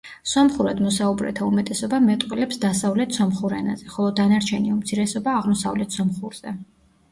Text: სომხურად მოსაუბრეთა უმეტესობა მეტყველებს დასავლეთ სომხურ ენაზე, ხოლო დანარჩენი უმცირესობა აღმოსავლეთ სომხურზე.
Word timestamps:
სომხურად 0.29 0.79
მოსაუბრეთა 0.85 1.45
უმეტესობა 1.49 1.99
მეტყველებს 2.05 2.57
დასავლეთ 2.65 3.15
სომხურ 3.19 3.57
ენაზე, 3.59 3.91
ხოლო 3.99 4.15
დანარჩენი 4.23 4.75
უმცირესობა 4.79 5.39
აღმოსავლეთ 5.45 6.01
სომხურზე. 6.03 6.59